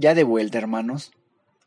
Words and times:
Ya 0.00 0.14
de 0.14 0.22
vuelta, 0.22 0.58
hermanos. 0.58 1.10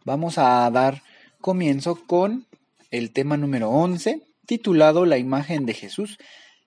Vamos 0.06 0.38
a 0.38 0.70
dar 0.72 1.04
comienzo 1.42 1.98
con 2.08 2.48
el 2.90 3.12
tema 3.12 3.36
número 3.36 3.70
11, 3.70 4.26
titulado 4.46 5.06
La 5.06 5.18
imagen 5.18 5.66
de 5.66 5.74
Jesús. 5.74 6.18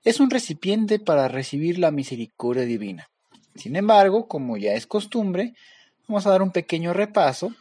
Es 0.04 0.20
un 0.20 0.28
recipiente 0.28 0.98
para 0.98 1.26
recibir 1.26 1.78
la 1.78 1.90
misericordia 1.90 2.66
divina. 2.66 3.08
Sin 3.54 3.76
embargo, 3.76 4.28
como 4.28 4.58
ya 4.58 4.74
es 4.74 4.86
costumbre, 4.86 5.54
vamos 6.06 6.26
a 6.26 6.30
dar 6.32 6.42
un 6.42 6.50
pequeño 6.50 6.92
repaso 6.92 7.54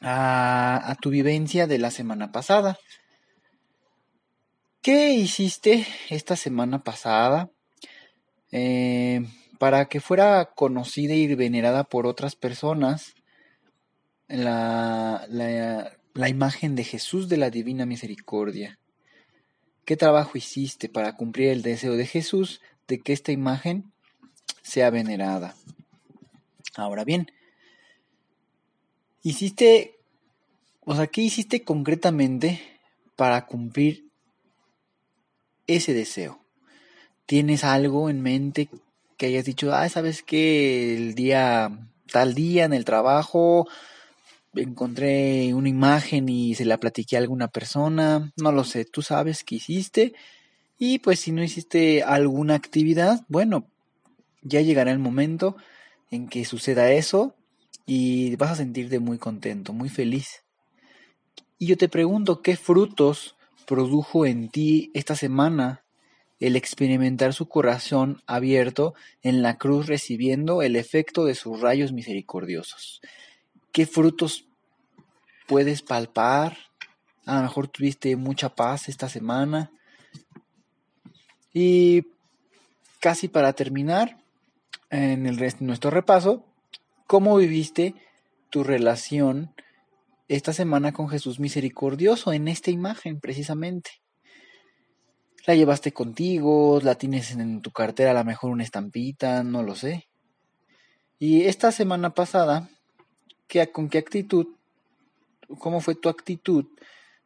a, 0.00 0.96
tu 1.02 1.10
vivencia 1.10 1.66
de 1.66 1.78
la 1.78 1.90
semana 1.90 2.32
pasada. 2.32 2.78
¿Qué 4.80 5.12
hiciste 5.12 5.86
esta 6.08 6.34
semana 6.34 6.82
pasada 6.82 7.50
eh, 8.52 9.26
para 9.62 9.84
que 9.84 10.00
fuera 10.00 10.44
conocida 10.56 11.14
y 11.14 11.32
venerada 11.36 11.84
por 11.84 12.08
otras 12.08 12.34
personas 12.34 13.14
la, 14.26 15.24
imagen 16.16 16.74
de 16.74 16.82
Jesús 16.82 17.28
de 17.28 17.36
la 17.36 17.48
Divina 17.48 17.86
Misericordia? 17.86 18.80
¿Qué 19.84 19.96
trabajo 19.96 20.36
hiciste 20.36 20.88
para 20.88 21.14
cumplir 21.14 21.50
el 21.50 21.62
deseo 21.62 21.92
de 21.92 22.06
Jesús 22.06 22.60
de 22.88 22.98
que 22.98 23.12
esta 23.12 23.30
imagen 23.30 23.92
sea 24.62 24.90
venerada. 24.90 25.54
Ahora 26.74 27.04
bien, 27.04 27.30
hiciste, 29.22 30.00
o 30.80 30.96
sea, 30.96 31.06
¿qué 31.06 31.20
hiciste 31.20 31.62
concretamente 31.62 32.60
para 33.14 33.46
cumplir 33.46 34.08
ese 35.68 35.94
deseo? 35.94 36.40
¿Tienes 37.26 37.62
algo 37.62 38.10
en 38.10 38.22
mente 38.22 38.68
que 39.22 39.26
hayas 39.26 39.44
dicho, 39.44 39.72
ah, 39.72 39.88
sabes 39.88 40.24
que 40.24 40.96
el 40.96 41.14
día, 41.14 41.70
tal 42.10 42.34
día 42.34 42.64
en 42.64 42.72
el 42.72 42.84
trabajo, 42.84 43.68
encontré 44.52 45.54
una 45.54 45.68
imagen 45.68 46.28
y 46.28 46.56
se 46.56 46.64
la 46.64 46.76
platiqué 46.78 47.14
a 47.14 47.20
alguna 47.20 47.46
persona, 47.46 48.32
no 48.36 48.50
lo 48.50 48.64
sé, 48.64 48.84
tú 48.84 49.00
sabes 49.00 49.44
qué 49.44 49.54
hiciste 49.54 50.12
y 50.76 50.98
pues 50.98 51.20
si 51.20 51.30
no 51.30 51.40
hiciste 51.44 52.02
alguna 52.02 52.56
actividad, 52.56 53.24
bueno, 53.28 53.70
ya 54.42 54.60
llegará 54.60 54.90
el 54.90 54.98
momento 54.98 55.54
en 56.10 56.26
que 56.26 56.44
suceda 56.44 56.90
eso 56.90 57.36
y 57.86 58.34
vas 58.34 58.50
a 58.50 58.56
sentirte 58.56 58.98
muy 58.98 59.18
contento, 59.18 59.72
muy 59.72 59.88
feliz. 59.88 60.42
Y 61.60 61.66
yo 61.66 61.76
te 61.76 61.88
pregunto, 61.88 62.42
¿qué 62.42 62.56
frutos 62.56 63.36
produjo 63.68 64.26
en 64.26 64.48
ti 64.48 64.90
esta 64.94 65.14
semana 65.14 65.84
el 66.46 66.56
experimentar 66.56 67.32
su 67.32 67.48
corazón 67.48 68.22
abierto 68.26 68.94
en 69.22 69.42
la 69.42 69.58
cruz 69.58 69.86
recibiendo 69.86 70.62
el 70.62 70.76
efecto 70.76 71.24
de 71.24 71.34
sus 71.34 71.60
rayos 71.60 71.92
misericordiosos? 71.92 73.00
¿Qué 73.72 73.86
frutos 73.86 74.46
puedes 75.46 75.82
palpar? 75.82 76.58
A 77.24 77.36
lo 77.36 77.42
mejor 77.42 77.68
tuviste 77.68 78.16
mucha 78.16 78.54
paz 78.54 78.88
esta 78.88 79.08
semana. 79.08 79.70
Y 81.54 82.06
casi 83.00 83.28
para 83.28 83.52
terminar, 83.52 84.18
en 84.90 85.26
el 85.26 85.38
resto 85.38 85.64
nuestro 85.64 85.90
repaso, 85.90 86.44
cómo 87.06 87.36
viviste 87.36 87.94
tu 88.50 88.64
relación 88.64 89.54
esta 90.28 90.52
semana 90.52 90.92
con 90.92 91.08
Jesús 91.08 91.40
misericordioso 91.40 92.32
en 92.32 92.48
esta 92.48 92.70
imagen 92.70 93.20
precisamente. 93.20 94.01
La 95.44 95.54
llevaste 95.54 95.92
contigo, 95.92 96.80
la 96.82 96.94
tienes 96.94 97.32
en 97.32 97.62
tu 97.62 97.72
cartera, 97.72 98.12
a 98.12 98.14
lo 98.14 98.24
mejor 98.24 98.50
una 98.50 98.62
estampita, 98.62 99.42
no 99.42 99.62
lo 99.62 99.74
sé. 99.74 100.08
Y 101.18 101.42
esta 101.42 101.72
semana 101.72 102.14
pasada, 102.14 102.68
¿qué, 103.48 103.70
¿con 103.70 103.88
qué 103.88 103.98
actitud, 103.98 104.46
cómo 105.58 105.80
fue 105.80 105.94
tu 105.94 106.08
actitud 106.08 106.66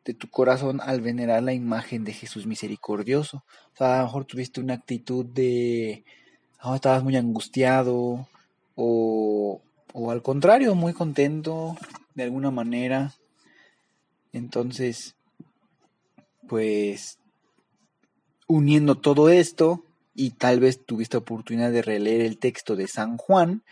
de 0.05 0.15
tu 0.15 0.31
corazón 0.31 0.81
al 0.81 1.01
venerar 1.03 1.43
la 1.43 1.53
imagen 1.53 2.05
de 2.05 2.15
Jesús 2.15 2.47
misericordioso? 2.47 3.45
O 3.75 3.77
sea, 3.77 3.97
a 3.97 3.99
lo 3.99 4.05
mejor 4.05 4.25
tuviste 4.25 4.61
una 4.61 4.75
actitud 4.75 5.27
de 5.27 6.05
estabas 6.75 7.05
muy 7.05 7.17
angustiado 7.17 8.29
o, 8.75 9.61
o 9.93 10.11
al 10.11 10.23
contrario, 10.23 10.75
muy 10.75 10.93
contento 10.93 11.77
de 12.15 12.25
alguna 12.25 12.51
manera. 12.51 13.15
Entonces, 14.33 15.17
pues, 16.49 17.19
uniendo 18.47 18.97
todo 18.97 19.29
esto, 19.29 19.85
y 20.15 20.31
tal 20.31 20.61
vez 20.61 20.85
tuviste 20.85 21.17
oportunidad 21.19 21.71
de 21.71 21.83
releer 21.83 22.23
el 22.23 22.39
texto 22.39 22.75
de 22.75 22.89
San 22.89 23.19
Juan, 23.19 23.63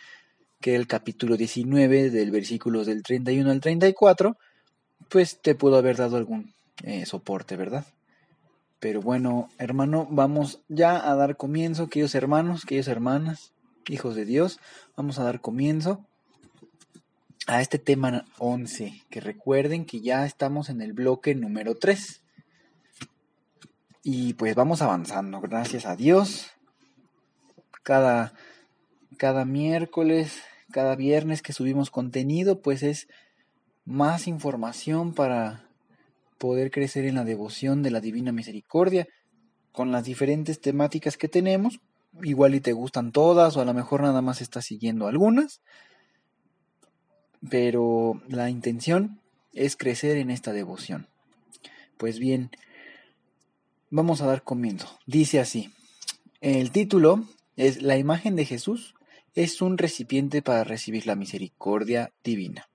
que 0.60 0.74
es 0.74 0.80
el 0.80 0.86
capítulo 0.86 1.36
19 1.36 2.10
del 2.10 2.30
versículos 2.30 2.86
del 2.86 3.02
31 3.02 3.50
al 3.50 3.60
34, 3.60 4.36
pues 5.08 5.40
te 5.40 5.54
pudo 5.54 5.76
haber 5.76 5.96
dado 5.96 6.16
algún 6.16 6.52
eh, 6.82 7.06
soporte, 7.06 7.56
¿verdad? 7.56 7.86
Pero 8.80 9.00
bueno, 9.00 9.48
hermano, 9.58 10.06
vamos 10.10 10.60
ya 10.68 11.10
a 11.10 11.14
dar 11.16 11.36
comienzo, 11.36 11.88
queridos 11.88 12.14
hermanos, 12.14 12.64
queridos 12.64 12.88
hermanas, 12.88 13.52
hijos 13.88 14.14
de 14.14 14.26
Dios, 14.26 14.60
vamos 14.96 15.18
a 15.18 15.24
dar 15.24 15.40
comienzo 15.40 16.04
a 17.46 17.60
este 17.60 17.78
tema 17.78 18.24
11, 18.38 19.02
que 19.10 19.20
recuerden 19.20 19.84
que 19.84 20.00
ya 20.00 20.26
estamos 20.26 20.68
en 20.68 20.80
el 20.80 20.92
bloque 20.92 21.34
número 21.34 21.74
3. 21.74 22.23
Y 24.06 24.34
pues 24.34 24.54
vamos 24.54 24.82
avanzando, 24.82 25.40
gracias 25.40 25.86
a 25.86 25.96
Dios. 25.96 26.50
Cada, 27.82 28.34
cada 29.16 29.46
miércoles, 29.46 30.42
cada 30.70 30.94
viernes 30.94 31.40
que 31.40 31.54
subimos 31.54 31.90
contenido, 31.90 32.60
pues 32.60 32.82
es 32.82 33.08
más 33.86 34.28
información 34.28 35.14
para 35.14 35.70
poder 36.36 36.70
crecer 36.70 37.06
en 37.06 37.14
la 37.14 37.24
devoción 37.24 37.82
de 37.82 37.90
la 37.90 38.00
Divina 38.00 38.30
Misericordia 38.30 39.08
con 39.72 39.90
las 39.90 40.04
diferentes 40.04 40.60
temáticas 40.60 41.16
que 41.16 41.28
tenemos. 41.28 41.80
Igual 42.22 42.54
y 42.54 42.60
te 42.60 42.74
gustan 42.74 43.10
todas 43.10 43.56
o 43.56 43.62
a 43.62 43.64
lo 43.64 43.72
mejor 43.72 44.02
nada 44.02 44.20
más 44.20 44.42
estás 44.42 44.66
siguiendo 44.66 45.06
algunas. 45.06 45.62
Pero 47.48 48.20
la 48.28 48.50
intención 48.50 49.18
es 49.54 49.76
crecer 49.76 50.18
en 50.18 50.30
esta 50.30 50.52
devoción. 50.52 51.08
Pues 51.96 52.18
bien, 52.18 52.50
vamos 53.94 54.20
a 54.20 54.26
dar 54.26 54.42
comienzo. 54.42 54.88
Dice 55.06 55.38
así, 55.38 55.70
el 56.40 56.72
título 56.72 57.24
es 57.56 57.80
La 57.80 57.96
imagen 57.96 58.34
de 58.34 58.44
Jesús 58.44 58.94
es 59.34 59.62
un 59.62 59.78
recipiente 59.78 60.42
para 60.42 60.64
recibir 60.64 61.06
la 61.06 61.14
misericordia 61.14 62.12
divina. 62.24 62.68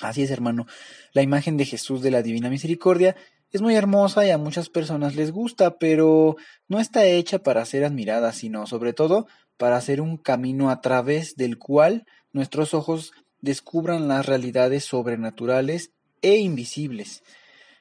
Así 0.00 0.22
es, 0.22 0.32
hermano. 0.32 0.66
La 1.12 1.22
imagen 1.22 1.56
de 1.56 1.64
Jesús 1.64 2.02
de 2.02 2.10
la 2.10 2.22
Divina 2.22 2.50
Misericordia 2.50 3.14
es 3.52 3.62
muy 3.62 3.76
hermosa 3.76 4.26
y 4.26 4.30
a 4.30 4.36
muchas 4.36 4.68
personas 4.68 5.14
les 5.14 5.30
gusta, 5.30 5.78
pero 5.78 6.36
no 6.68 6.80
está 6.80 7.06
hecha 7.06 7.38
para 7.38 7.64
ser 7.64 7.84
admirada, 7.84 8.32
sino 8.32 8.66
sobre 8.66 8.92
todo 8.92 9.28
para 9.56 9.80
ser 9.80 10.00
un 10.00 10.16
camino 10.16 10.70
a 10.70 10.80
través 10.80 11.36
del 11.36 11.56
cual 11.56 12.04
nuestros 12.32 12.74
ojos 12.74 13.12
descubran 13.40 14.08
las 14.08 14.26
realidades 14.26 14.84
sobrenaturales 14.84 15.92
e 16.20 16.36
invisibles. 16.36 17.22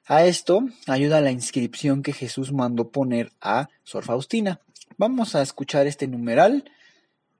A 0.07 0.23
esto 0.25 0.69
ayuda 0.85 1.19
la 1.19 1.31
inscripción 1.31 2.03
que 2.03 2.13
Jesús 2.13 2.51
mandó 2.51 2.91
poner 2.91 3.31
a 3.41 3.69
Sor 3.83 4.03
Faustina. 4.03 4.61
Vamos 4.97 5.33
a 5.33 5.41
escuchar 5.41 5.87
este 5.87 6.07
numeral 6.07 6.71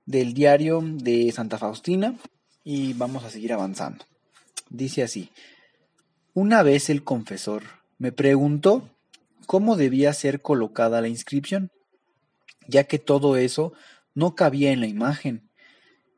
del 0.08 0.34
diario 0.34 0.82
de 0.84 1.32
Santa 1.32 1.60
Faustina 1.60 2.16
y 2.64 2.94
vamos 2.94 3.24
a 3.24 3.30
seguir 3.30 3.54
avanzando. 3.54 4.06
Dice 4.72 5.04
así, 5.04 5.30
una 6.34 6.64
vez 6.64 6.90
el 6.90 7.04
confesor 7.04 7.62
me 8.00 8.12
preguntó 8.12 8.90
cómo 9.46 9.76
debía 9.76 10.12
ser 10.14 10.42
colocada 10.42 11.02
la 11.02 11.08
inscripción, 11.08 11.72
ya 12.68 12.86
que 12.86 12.98
todo 12.98 13.38
eso 13.38 13.74
no 14.16 14.34
cabía 14.34 14.72
en 14.72 14.80
la 14.80 14.88
imagen. 14.88 15.52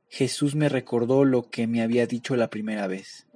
Jesús 0.07 0.55
me 0.55 0.69
recordó 0.69 1.25
lo 1.25 1.49
que 1.49 1.67
me 1.67 1.81
había 1.81 2.07
dicho 2.07 2.37
la 2.37 2.49
primera 2.49 2.87
vez, 2.87 3.27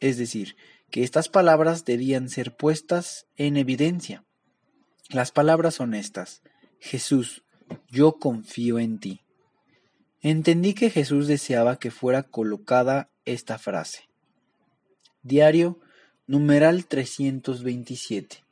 es 0.00 0.18
decir, 0.18 0.56
que 0.90 1.02
estas 1.02 1.28
palabras 1.28 1.84
debían 1.84 2.28
ser 2.28 2.56
puestas 2.56 3.26
en 3.36 3.56
evidencia. 3.56 4.24
Las 5.10 5.32
palabras 5.32 5.74
son 5.74 5.94
estas, 5.94 6.42
Jesús, 6.80 7.42
yo 7.88 8.14
confío 8.14 8.78
en 8.78 8.98
ti. 8.98 9.20
entendí 10.20 10.74
que 10.74 10.90
Jesús 10.90 11.28
deseaba 11.28 11.78
que 11.78 11.90
fuera 11.90 12.24
colocada 12.24 13.10
esta 13.24 13.58
frase. 13.58 14.08
Diario 15.22 15.78
numeral 16.26 16.86
327. 16.86 18.44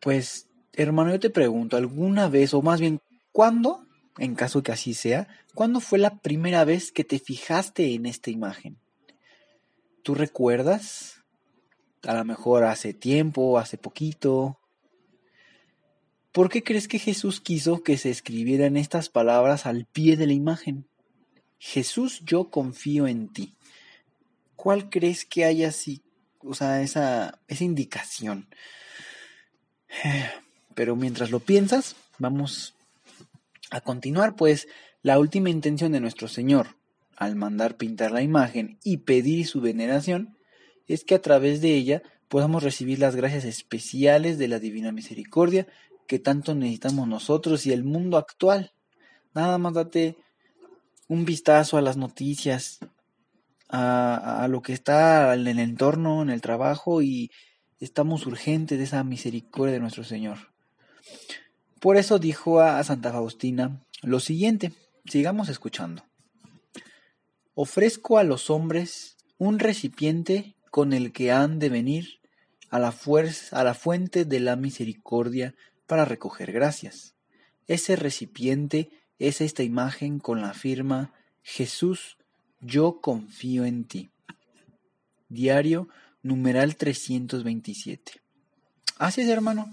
Pues, 0.00 0.48
hermano, 0.72 1.12
yo 1.12 1.20
te 1.20 1.30
pregunto, 1.30 1.76
¿alguna 1.76 2.28
vez, 2.28 2.54
o 2.54 2.62
más 2.62 2.80
bien, 2.80 3.00
cuándo, 3.32 3.86
en 4.18 4.34
caso 4.34 4.62
que 4.62 4.72
así 4.72 4.94
sea, 4.94 5.28
cuándo 5.54 5.80
fue 5.80 5.98
la 5.98 6.18
primera 6.20 6.64
vez 6.64 6.92
que 6.92 7.04
te 7.04 7.18
fijaste 7.18 7.94
en 7.94 8.06
esta 8.06 8.30
imagen? 8.30 8.78
¿Tú 10.04 10.14
recuerdas? 10.14 11.24
A 12.02 12.12
lo 12.12 12.26
mejor 12.26 12.64
hace 12.64 12.92
tiempo, 12.92 13.58
hace 13.58 13.78
poquito. 13.78 14.60
¿Por 16.30 16.50
qué 16.50 16.62
crees 16.62 16.88
que 16.88 16.98
Jesús 16.98 17.40
quiso 17.40 17.82
que 17.82 17.96
se 17.96 18.10
escribieran 18.10 18.76
estas 18.76 19.08
palabras 19.08 19.64
al 19.64 19.86
pie 19.86 20.18
de 20.18 20.26
la 20.26 20.34
imagen? 20.34 20.86
Jesús, 21.58 22.20
yo 22.22 22.50
confío 22.50 23.06
en 23.06 23.32
ti. 23.32 23.56
¿Cuál 24.56 24.90
crees 24.90 25.24
que 25.24 25.46
haya 25.46 25.68
así, 25.68 26.02
o 26.40 26.52
sea, 26.52 26.82
esa, 26.82 27.40
esa 27.48 27.64
indicación? 27.64 28.50
Pero 30.74 30.96
mientras 30.96 31.30
lo 31.30 31.40
piensas, 31.40 31.96
vamos 32.18 32.74
a 33.70 33.80
continuar, 33.80 34.36
pues 34.36 34.68
la 35.00 35.18
última 35.18 35.48
intención 35.48 35.92
de 35.92 36.00
nuestro 36.00 36.28
Señor 36.28 36.76
al 37.16 37.36
mandar 37.36 37.76
pintar 37.76 38.10
la 38.10 38.22
imagen 38.22 38.78
y 38.82 38.98
pedir 38.98 39.46
su 39.46 39.60
veneración 39.60 40.36
es 40.86 41.04
que 41.04 41.14
a 41.14 41.22
través 41.22 41.60
de 41.60 41.74
ella 41.74 42.02
podamos 42.28 42.62
recibir 42.62 42.98
las 42.98 43.16
gracias 43.16 43.44
especiales 43.44 44.38
de 44.38 44.48
la 44.48 44.58
Divina 44.58 44.92
Misericordia 44.92 45.66
que 46.06 46.18
tanto 46.18 46.54
necesitamos 46.54 47.08
nosotros 47.08 47.66
y 47.66 47.72
el 47.72 47.84
mundo 47.84 48.16
actual. 48.16 48.72
Nada 49.34 49.58
más 49.58 49.74
date 49.74 50.16
un 51.08 51.24
vistazo 51.24 51.76
a 51.76 51.82
las 51.82 51.96
noticias, 51.96 52.80
a, 53.68 54.46
lo 54.48 54.62
que 54.62 54.72
está 54.72 55.34
en 55.34 55.46
el 55.46 55.58
entorno, 55.58 56.22
en 56.22 56.30
el 56.30 56.40
trabajo 56.40 57.02
y 57.02 57.30
estamos 57.80 58.26
urgentes 58.26 58.78
de 58.78 58.84
esa 58.84 59.02
misericordia 59.04 59.74
de 59.74 59.80
nuestro 59.80 60.04
Señor. 60.04 60.52
Por 61.80 61.96
eso 61.96 62.18
dijo 62.18 62.60
a 62.60 62.82
Santa 62.84 63.12
Faustina 63.12 63.82
lo 64.02 64.20
siguiente, 64.20 64.72
sigamos 65.06 65.48
escuchando. 65.48 66.04
Ofrezco 67.54 68.18
a 68.18 68.24
los 68.24 68.50
hombres 68.50 69.16
un 69.38 69.58
recipiente 69.58 70.54
con 70.70 70.92
el 70.92 71.12
que 71.12 71.30
han 71.30 71.58
de 71.58 71.68
venir 71.68 72.20
a 72.68 72.80
la 72.80 72.90
fuerza, 72.90 73.60
a 73.60 73.64
la 73.64 73.74
fuente 73.74 74.24
de 74.24 74.40
la 74.40 74.56
misericordia 74.56 75.54
para 75.86 76.04
recoger 76.04 76.50
gracias. 76.50 77.14
Ese 77.68 77.94
recipiente 77.94 78.90
es 79.18 79.40
esta 79.40 79.62
imagen 79.62 80.18
con 80.18 80.40
la 80.40 80.54
firma 80.54 81.12
Jesús, 81.42 82.16
yo 82.60 83.00
confío 83.00 83.64
en 83.64 83.84
ti. 83.84 84.10
Diario 85.28 85.88
numeral 86.22 86.74
327. 86.74 88.20
Así 88.98 89.20
es, 89.20 89.28
hermano. 89.28 89.72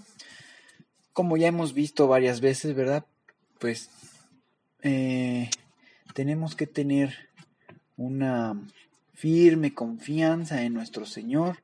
Como 1.12 1.36
ya 1.36 1.48
hemos 1.48 1.74
visto 1.74 2.06
varias 2.06 2.40
veces, 2.40 2.74
¿verdad? 2.74 3.06
Pues 3.58 3.90
eh, 4.82 5.50
tenemos 6.14 6.54
que 6.54 6.66
tener 6.66 7.30
una 8.04 8.60
firme 9.14 9.74
confianza 9.74 10.62
en 10.62 10.74
nuestro 10.74 11.06
Señor, 11.06 11.58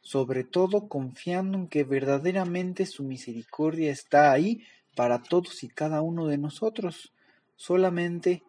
sobre 0.00 0.44
todo 0.44 0.88
confiando 0.88 1.58
en 1.58 1.68
que 1.68 1.84
verdaderamente 1.84 2.86
su 2.86 3.04
misericordia 3.04 3.92
está 3.92 4.32
ahí 4.32 4.62
para 4.96 5.22
todos 5.22 5.62
y 5.62 5.68
cada 5.68 6.00
uno 6.00 6.26
de 6.26 6.38
nosotros. 6.38 7.12
Solamente 7.56 8.42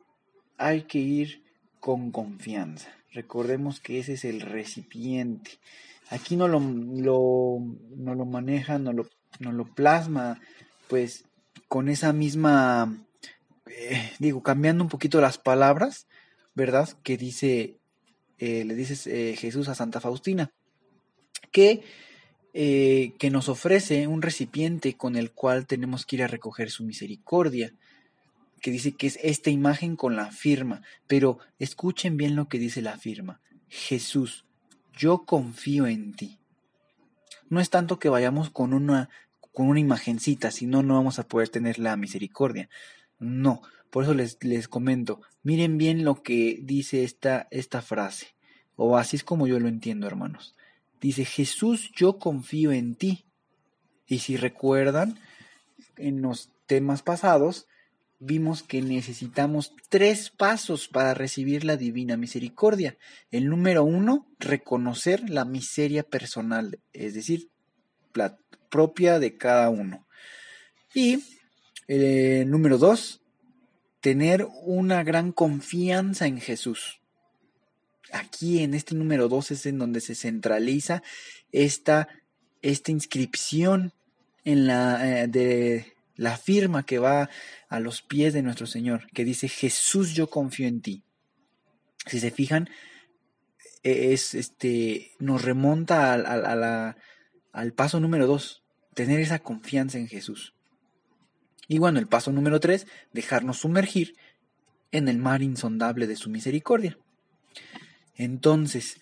hay 0.57 0.83
que 0.83 0.99
ir 0.99 1.43
con 1.79 2.11
confianza. 2.11 2.89
Recordemos 3.11 3.79
que 3.79 3.99
ese 3.99 4.13
es 4.13 4.23
el 4.23 4.41
recipiente. 4.41 5.51
Aquí 6.09 6.35
no 6.35 6.47
lo, 6.47 6.59
no 6.59 8.15
lo 8.15 8.25
maneja, 8.25 8.79
no 8.79 8.93
lo, 8.93 9.07
no 9.39 9.51
lo 9.51 9.65
plasma, 9.65 10.39
pues 10.87 11.25
con 11.67 11.89
esa 11.89 12.13
misma, 12.13 12.97
eh, 13.67 14.11
digo, 14.19 14.43
cambiando 14.43 14.83
un 14.83 14.89
poquito 14.89 15.21
las 15.21 15.37
palabras, 15.37 16.07
¿verdad? 16.55 16.89
Que 17.03 17.17
dice, 17.17 17.79
eh, 18.37 18.65
le 18.65 18.75
dice 18.75 19.31
eh, 19.31 19.35
Jesús 19.35 19.67
a 19.69 19.75
Santa 19.75 20.01
Faustina, 20.01 20.51
que, 21.51 21.83
que 22.53 23.29
nos 23.31 23.49
ofrece 23.49 24.07
un 24.07 24.21
recipiente 24.21 24.95
con 24.95 25.15
el 25.15 25.31
cual 25.31 25.67
tenemos 25.67 26.05
que 26.05 26.17
ir 26.17 26.23
a 26.23 26.27
recoger 26.27 26.69
su 26.69 26.83
misericordia 26.83 27.73
que 28.61 28.71
dice 28.71 28.93
que 28.93 29.07
es 29.07 29.19
esta 29.23 29.49
imagen 29.49 29.95
con 29.95 30.15
la 30.15 30.31
firma, 30.31 30.81
pero 31.07 31.39
escuchen 31.59 32.15
bien 32.15 32.35
lo 32.35 32.47
que 32.47 32.59
dice 32.59 32.81
la 32.81 32.97
firma. 32.97 33.41
Jesús, 33.67 34.45
yo 34.95 35.25
confío 35.25 35.87
en 35.87 36.13
ti. 36.13 36.37
No 37.49 37.59
es 37.59 37.69
tanto 37.69 37.99
que 37.99 38.09
vayamos 38.09 38.49
con 38.49 38.73
una 38.73 39.09
con 39.51 39.67
una 39.67 39.81
imagencita, 39.81 40.49
si 40.49 40.65
no, 40.65 40.81
no 40.81 40.93
vamos 40.95 41.19
a 41.19 41.27
poder 41.27 41.49
tener 41.49 41.77
la 41.77 41.97
misericordia. 41.97 42.69
No, 43.19 43.61
por 43.91 44.03
eso 44.03 44.13
les, 44.13 44.37
les 44.41 44.67
comento, 44.67 45.21
miren 45.43 45.77
bien 45.77 46.03
lo 46.03 46.23
que 46.23 46.59
dice 46.63 47.03
esta, 47.03 47.47
esta 47.51 47.81
frase, 47.81 48.27
o 48.75 48.97
así 48.97 49.17
es 49.17 49.23
como 49.23 49.45
yo 49.45 49.59
lo 49.59 49.67
entiendo, 49.67 50.07
hermanos. 50.07 50.55
Dice, 50.99 51.25
Jesús, 51.25 51.91
yo 51.95 52.19
confío 52.19 52.71
en 52.71 52.95
ti. 52.95 53.25
Y 54.07 54.19
si 54.19 54.37
recuerdan, 54.37 55.19
en 55.97 56.21
los 56.21 56.49
temas 56.67 57.01
pasados, 57.01 57.67
vimos 58.19 58.61
que 58.61 58.81
necesitamos 58.81 59.73
tres 59.89 60.29
pasos 60.29 60.87
para 60.87 61.13
recibir 61.13 61.63
la 61.65 61.75
divina 61.75 62.17
misericordia. 62.17 62.97
El 63.31 63.49
número 63.49 63.83
uno, 63.83 64.27
reconocer 64.39 65.29
la 65.29 65.43
miseria 65.43 66.03
personal, 66.03 66.79
es 66.93 67.15
decir, 67.15 67.49
la 68.13 68.37
propia 68.69 69.19
de 69.19 69.37
cada 69.37 69.69
uno. 69.69 70.07
Y 70.93 71.15
el 71.87 72.03
eh, 72.03 72.45
número 72.45 72.77
dos, 72.77 73.20
tener 74.01 74.47
una 74.63 75.03
gran 75.03 75.31
confianza 75.31 76.27
en 76.27 76.39
Jesús. 76.39 76.99
Aquí 78.11 78.61
en 78.61 78.73
este 78.73 78.95
número 78.95 79.29
dos 79.29 79.51
es 79.51 79.65
en 79.65 79.77
donde 79.77 80.01
se 80.01 80.15
centraliza 80.15 81.01
esta, 81.51 82.09
esta 82.61 82.91
inscripción 82.91 83.93
en 84.43 84.67
la, 84.67 85.23
eh, 85.23 85.27
de, 85.27 85.93
la 86.21 86.37
firma 86.37 86.85
que 86.85 86.99
va 86.99 87.29
a 87.67 87.79
los 87.79 88.01
pies 88.01 88.33
de 88.33 88.43
nuestro 88.43 88.67
Señor, 88.67 89.07
que 89.11 89.23
dice, 89.23 89.47
Jesús, 89.47 90.13
yo 90.13 90.29
confío 90.29 90.67
en 90.67 90.81
ti. 90.81 91.03
Si 92.05 92.19
se 92.19 92.31
fijan, 92.31 92.69
e-, 93.83 94.13
es, 94.13 94.33
este, 94.33 95.11
nos 95.19 95.43
remonta 95.43 96.13
al 96.13 97.73
paso 97.73 97.99
número 97.99 98.27
dos, 98.27 98.63
tener 98.93 99.19
esa 99.19 99.39
confianza 99.39 99.97
en 99.97 100.07
Jesús. 100.07 100.53
Y 101.67 101.79
bueno, 101.79 101.99
el 101.99 102.07
paso 102.07 102.31
número 102.31 102.59
tres, 102.59 102.87
dejarnos 103.13 103.59
sumergir 103.59 104.15
en 104.91 105.07
el 105.07 105.17
mar 105.17 105.41
insondable 105.41 106.07
de 106.07 106.15
su 106.15 106.29
misericordia. 106.29 106.97
Entonces, 108.15 108.97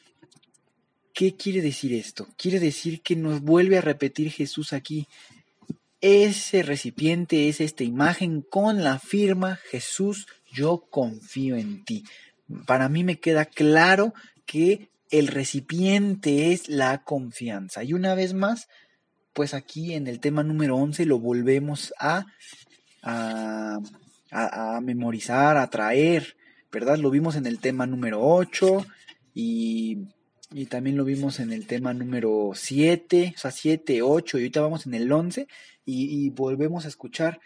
¿qué 1.14 1.36
quiere 1.36 1.62
decir 1.62 1.94
esto? 1.94 2.28
Quiere 2.38 2.60
decir 2.60 3.02
que 3.02 3.16
nos 3.16 3.42
vuelve 3.42 3.78
a 3.78 3.82
repetir 3.82 4.32
Jesús 4.32 4.74
aquí, 4.74 5.08
ese 6.02 6.64
recipiente 6.64 7.50
es 7.50 7.60
esta 7.60 7.84
imagen 7.84 8.42
con 8.42 8.84
la 8.84 9.00
firma 9.00 9.58
Jesús, 9.70 10.28
yo 10.50 10.86
confío 10.90 11.58
en 11.58 11.84
ti. 11.84 12.06
Para 12.66 12.88
mí 12.88 13.04
me 13.04 13.20
queda 13.20 13.46
claro 13.46 14.14
que 14.46 14.90
el 15.12 15.28
recipiente 15.28 16.54
es 16.54 16.70
la 16.70 17.04
confianza. 17.04 17.84
Y 17.84 17.94
una 17.94 18.16
vez 18.16 18.34
más, 18.34 18.70
pues 19.34 19.54
aquí 19.54 19.94
en 19.94 20.08
el 20.08 20.20
tema 20.20 20.44
número 20.44 20.76
11 20.78 21.06
lo 21.06 21.20
volvemos 21.20 21.94
a, 22.00 22.26
a, 23.04 23.80
a, 24.32 24.82
memorizar, 24.82 25.58
a 25.58 25.70
traer, 25.70 26.36
¿verdad? 26.72 26.98
Lo 26.98 27.10
vimos 27.10 27.36
en 27.36 27.46
el 27.46 27.60
tema 27.60 27.86
número 27.88 28.22
8 28.22 28.86
y, 29.34 30.08
y 30.52 30.66
también 30.66 30.98
lo 30.98 31.06
vimos 31.06 31.40
en 31.40 31.52
el 31.52 31.68
tema 31.68 31.94
número 31.94 32.52
7, 32.54 33.34
o 33.36 33.40
sea, 33.40 33.52
7, 33.52 34.02
8 34.02 34.38
y 34.38 34.42
ahorita 34.42 34.62
vamos 34.62 34.86
en 34.88 34.96
el 34.96 35.12
11 35.12 35.48
y, 35.86 36.30
volvemos 36.32 36.86
a 36.86 36.88
escuchar 36.88 37.40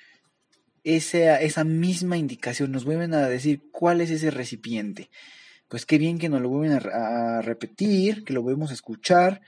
esa, 0.83 1.39
esa 1.41 1.63
misma 1.63 2.17
indicación, 2.17 2.71
nos 2.71 2.85
vuelven 2.85 3.13
a 3.13 3.27
decir 3.29 3.63
cuál 3.71 4.01
es 4.01 4.11
ese 4.11 4.31
recipiente. 4.31 5.09
Pues 5.69 5.85
qué 5.85 5.97
bien 5.97 6.19
que 6.19 6.29
nos 6.29 6.41
lo 6.41 6.49
vuelven 6.49 6.79
a, 6.91 7.41
repetir, 7.41 8.23
que 8.23 8.33
lo 8.33 8.41
volvemos 8.41 8.71
a 8.71 8.73
escuchar 8.73 9.41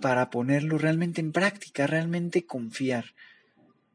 para 0.00 0.30
ponerlo 0.30 0.78
realmente 0.78 1.20
en 1.20 1.32
práctica, 1.32 1.86
realmente 1.86 2.46
confiar. 2.46 3.06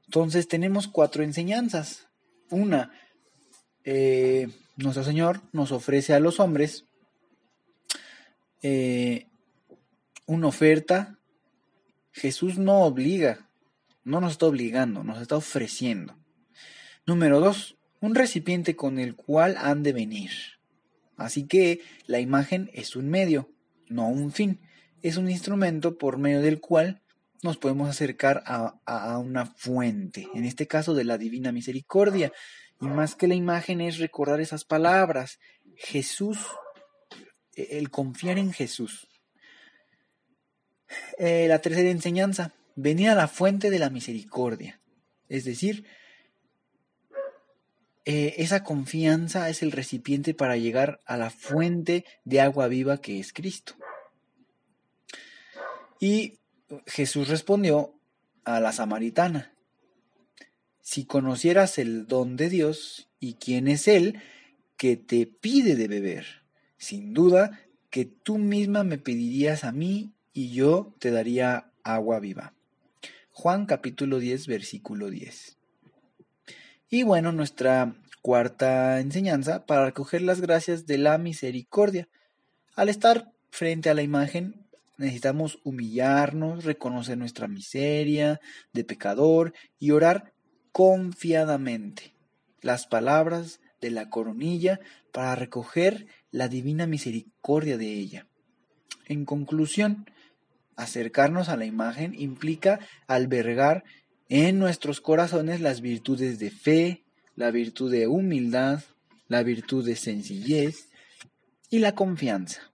Entonces 0.06 0.48
tenemos 0.48 0.88
cuatro 0.88 1.24
enseñanzas. 1.24 2.08
Una, 2.50 2.92
eh, 3.84 4.50
nuestro 4.78 5.04
Señor 5.04 5.42
nos 5.52 5.72
ofrece 5.72 6.14
a 6.14 6.20
los 6.20 6.40
hombres 6.40 6.86
eh, 8.62 9.28
una 10.26 10.48
oferta. 10.48 11.18
Jesús 12.12 12.58
no 12.58 12.84
obliga, 12.84 13.50
no 14.04 14.22
nos 14.22 14.34
está 14.34 14.46
obligando, 14.46 15.04
nos 15.04 15.22
está 15.22 15.36
ofreciendo. 15.36 16.16
Número 17.06 17.40
dos, 17.40 17.78
un 18.00 18.16
recipiente 18.16 18.76
con 18.76 19.00
el 19.00 19.16
cual 19.16 19.58
han 19.58 19.84
de 19.84 19.94
venir. 19.94 20.32
Así 21.18 21.46
que 21.46 21.82
la 22.08 22.20
imagen 22.20 22.70
es 22.74 22.96
un 22.96 23.10
medio, 23.10 23.50
no 23.88 24.08
un 24.08 24.32
fin. 24.32 24.60
Es 25.02 25.18
un 25.18 25.30
instrumento 25.30 25.98
por 25.98 26.18
medio 26.18 26.42
del 26.42 26.60
cual 26.60 27.02
nos 27.44 27.58
podemos 27.58 27.90
acercar 27.90 28.44
a, 28.46 29.18
una 29.20 29.46
fuente, 29.46 30.28
en 30.34 30.46
este 30.46 30.68
caso 30.68 30.94
de 30.94 31.04
la 31.04 31.18
divina 31.18 31.52
misericordia. 31.52 32.32
Y 32.82 32.88
más 32.88 33.16
que 33.16 33.28
la 33.28 33.36
imagen 33.36 33.82
es 33.82 34.00
recordar 34.00 34.42
esas 34.42 34.66
palabras. 34.66 35.40
Jesús, 35.76 36.40
e, 37.56 37.78
el 37.78 37.90
confiar 37.90 38.38
en 38.38 38.52
Jesús. 38.52 39.08
Eh, 41.18 41.48
la 41.48 41.60
tercera 41.60 41.90
enseñanza, 41.90 42.54
venir 42.76 43.10
a 43.10 43.16
la 43.16 43.28
fuente 43.28 43.70
de 43.70 43.80
la 43.80 43.90
misericordia. 43.90 44.82
Es 45.30 45.46
decir, 45.46 45.86
eh, 48.06 48.36
esa 48.38 48.64
confianza 48.64 49.50
es 49.50 49.64
el 49.64 49.72
recipiente 49.72 50.34
para 50.34 50.58
llegar 50.58 51.00
a 51.06 51.18
la 51.18 51.32
fuente 51.32 52.06
de 52.24 52.42
agua 52.42 52.68
viva 52.68 53.02
que 53.02 53.20
es 53.20 53.34
Cristo. 53.34 53.76
Y 56.06 56.38
Jesús 56.86 57.30
respondió 57.30 58.00
a 58.44 58.60
la 58.60 58.74
samaritana, 58.74 59.56
si 60.80 61.06
conocieras 61.06 61.80
el 61.80 62.06
don 62.06 62.36
de 62.36 62.48
Dios 62.48 63.10
y 63.20 63.34
quién 63.34 63.68
es 63.68 63.88
Él 63.88 64.22
que 64.78 64.98
te 64.98 65.26
pide 65.26 65.76
de 65.76 65.88
beber, 65.88 66.44
sin 66.78 67.16
duda 67.16 67.60
que 67.90 68.06
tú 68.06 68.38
misma 68.38 68.84
me 68.84 69.00
pedirías 69.00 69.64
a 69.64 69.72
mí 69.72 70.14
y 70.32 70.52
yo 70.52 70.94
te 71.00 71.10
daría 71.10 71.72
agua 71.82 72.20
viva. 72.20 72.54
Juan 73.32 73.66
capítulo 73.66 74.20
10 74.20 74.46
versículo 74.46 75.10
10. 75.10 75.58
Y 76.88 77.02
bueno, 77.02 77.32
nuestra 77.32 77.96
cuarta 78.22 79.00
enseñanza 79.00 79.66
para 79.66 79.86
recoger 79.86 80.22
las 80.22 80.40
gracias 80.40 80.86
de 80.86 81.00
la 81.00 81.18
misericordia. 81.18 82.08
Al 82.76 82.90
estar 82.90 83.32
frente 83.50 83.90
a 83.90 83.96
la 83.96 84.04
imagen 84.04 84.65
necesitamos 84.98 85.60
humillarnos, 85.64 86.64
reconocer 86.64 87.18
nuestra 87.18 87.48
miseria 87.48 88.40
de 88.74 88.84
pecador 88.84 89.54
y 89.80 89.92
orar 89.92 90.34
confiadamente 90.72 92.14
las 92.62 92.88
palabras 92.88 93.60
de 93.82 93.92
la 93.92 94.10
coronilla 94.10 94.80
para 95.12 95.36
recoger 95.36 96.08
la 96.32 96.48
divina 96.48 96.88
misericordia 96.88 97.78
de 97.78 97.92
ella. 97.94 98.28
En 99.08 99.26
conclusión, 99.26 100.10
acercarnos 100.76 101.50
a 101.50 101.58
la 101.58 101.66
imagen 101.66 102.14
implica 102.18 102.80
albergar 103.08 103.84
en 104.30 104.58
nuestros 104.60 105.02
corazones 105.02 105.62
las 105.62 105.82
virtudes 105.82 106.40
de 106.40 106.50
fe, 106.50 107.04
la 107.36 107.52
virtud 107.52 107.92
de 107.92 108.08
humildad, 108.08 108.84
la 109.28 109.44
virtud 109.44 109.86
de 109.86 109.96
sencillez 109.96 110.90
y 111.70 111.80
la 111.80 111.94
confianza. 111.94 112.72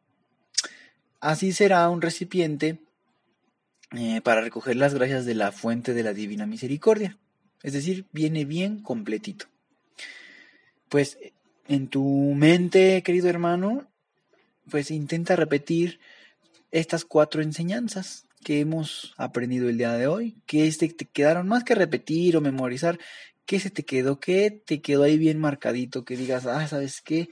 Así 1.21 1.53
será 1.53 1.87
un 1.89 2.01
recipiente 2.01 2.79
eh, 3.91 4.21
para 4.21 4.41
recoger 4.41 4.75
las 4.75 4.95
gracias 4.95 5.25
de 5.25 5.35
la 5.35 5.51
fuente 5.51 5.93
de 5.93 6.01
la 6.01 6.13
divina 6.13 6.47
misericordia. 6.47 7.19
Es 7.61 7.73
decir, 7.73 8.07
viene 8.11 8.43
bien 8.43 8.81
completito. 8.81 9.45
Pues 10.89 11.19
en 11.67 11.87
tu 11.87 12.03
mente, 12.35 13.03
querido 13.03 13.29
hermano, 13.29 13.87
pues 14.69 14.89
intenta 14.89 15.35
repetir 15.35 15.99
estas 16.71 17.05
cuatro 17.05 17.43
enseñanzas 17.43 18.25
que 18.43 18.59
hemos 18.59 19.13
aprendido 19.17 19.69
el 19.69 19.77
día 19.77 19.93
de 19.93 20.07
hoy, 20.07 20.37
que 20.47 20.69
te 20.71 21.05
quedaron 21.05 21.47
más 21.47 21.63
que 21.63 21.75
repetir 21.75 22.35
o 22.35 22.41
memorizar, 22.41 22.97
¿qué 23.45 23.59
se 23.59 23.69
te 23.69 23.83
quedó? 23.83 24.19
¿Qué 24.19 24.49
te 24.49 24.81
quedó 24.81 25.03
ahí 25.03 25.19
bien 25.19 25.39
marcadito? 25.39 26.03
Que 26.03 26.17
digas, 26.17 26.47
ah, 26.47 26.67
¿sabes 26.67 27.01
qué? 27.01 27.29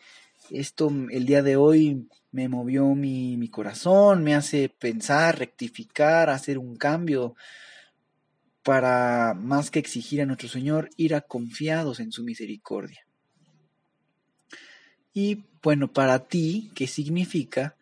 Esto 0.51 0.91
el 1.09 1.25
día 1.25 1.41
de 1.41 1.55
hoy 1.55 2.07
me 2.31 2.47
movió 2.47 2.93
mi, 2.95 3.37
mi 3.37 3.49
corazón, 3.49 4.23
me 4.23 4.35
hace 4.35 4.69
pensar, 4.69 5.39
rectificar, 5.39 6.29
hacer 6.29 6.57
un 6.57 6.75
cambio 6.75 7.35
para 8.63 9.33
más 9.33 9.71
que 9.71 9.79
exigir 9.79 10.21
a 10.21 10.25
nuestro 10.25 10.47
Señor, 10.47 10.89
ir 10.95 11.15
a 11.15 11.21
confiados 11.21 11.99
en 11.99 12.11
su 12.11 12.23
misericordia. 12.23 13.05
Y 15.13 15.43
bueno, 15.63 15.91
para 15.91 16.27
ti, 16.27 16.71
¿qué 16.75 16.87
significa 16.87 17.75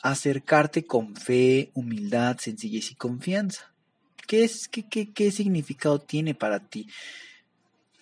acercarte 0.00 0.84
con 0.84 1.16
fe, 1.16 1.70
humildad, 1.74 2.38
sencillez 2.38 2.92
y 2.92 2.94
confianza? 2.94 3.72
¿Qué, 4.26 4.44
es, 4.44 4.68
qué, 4.68 4.88
qué, 4.88 5.12
qué 5.12 5.30
significado 5.30 6.00
tiene 6.00 6.34
para 6.34 6.60
ti 6.60 6.88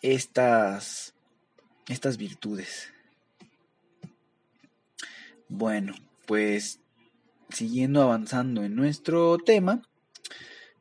estas, 0.03 1.15
estas 1.89 2.17
virtudes? 2.17 2.94
Bueno, 5.49 5.95
pues 6.27 6.81
siguiendo 7.51 8.03
avanzando 8.03 8.65
en 8.65 8.75
nuestro 8.75 9.39
tema, 9.39 9.83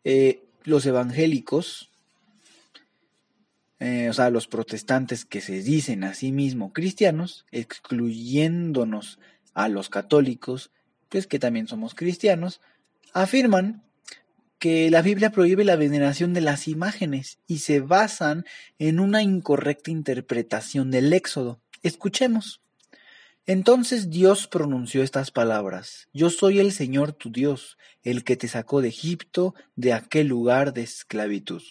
eh, 0.03 0.43
los 0.63 0.86
evangélicos, 0.86 1.91
eh, 3.79 4.10
o 4.10 4.13
sea, 4.13 4.29
los 4.29 4.48
protestantes 4.48 5.25
que 5.25 5.41
se 5.41 5.62
dicen 5.62 6.03
a 6.03 6.13
sí 6.13 6.32
mismos 6.32 6.72
cristianos, 6.74 7.46
excluyéndonos 7.51 9.20
a 9.53 9.67
los 9.67 9.89
católicos, 9.89 10.72
pues 11.10 11.27
que 11.27 11.39
también 11.39 11.67
somos 11.67 11.93
cristianos, 11.93 12.62
afirman 13.13 13.84
que 14.58 14.89
la 14.89 15.01
Biblia 15.01 15.32
prohíbe 15.32 15.65
la 15.65 15.75
veneración 15.75 16.34
de 16.34 16.39
las 16.39 16.70
imágenes 16.70 17.38
y 17.48 17.58
se 17.58 17.82
basan 17.82 18.46
en 18.79 19.01
una 19.01 19.22
incorrecta 19.22 19.91
interpretación 19.91 20.89
del 20.89 21.12
Éxodo. 21.12 21.60
Escuchemos. 21.82 22.62
Entonces 23.45 24.09
Dios 24.09 24.47
pronunció 24.47 25.03
estas 25.03 25.31
palabras, 25.31 26.07
Yo 26.13 26.29
soy 26.29 26.59
el 26.59 26.71
Señor 26.71 27.12
tu 27.12 27.29
Dios, 27.29 27.77
el 28.01 28.23
que 28.23 28.38
te 28.38 28.47
sacó 28.47 28.81
de 28.81 28.88
Egipto, 28.88 29.53
de 29.75 29.91
aquel 29.91 30.27
lugar 30.27 30.73
de 30.73 30.83
esclavitud. 30.83 31.62